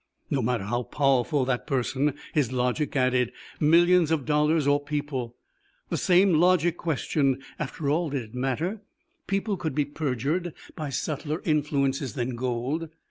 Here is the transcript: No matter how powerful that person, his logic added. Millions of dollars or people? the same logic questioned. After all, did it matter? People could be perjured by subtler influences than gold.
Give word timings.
No 0.31 0.41
matter 0.41 0.63
how 0.63 0.81
powerful 0.81 1.45
that 1.45 1.67
person, 1.67 2.15
his 2.33 2.51
logic 2.51 2.95
added. 2.95 3.31
Millions 3.59 4.09
of 4.09 4.25
dollars 4.25 4.65
or 4.65 4.83
people? 4.83 5.35
the 5.89 5.95
same 5.95 6.33
logic 6.33 6.75
questioned. 6.75 7.43
After 7.59 7.87
all, 7.87 8.09
did 8.09 8.23
it 8.23 8.33
matter? 8.33 8.81
People 9.27 9.57
could 9.57 9.75
be 9.75 9.85
perjured 9.85 10.55
by 10.75 10.89
subtler 10.89 11.39
influences 11.45 12.15
than 12.15 12.35
gold. 12.35 12.89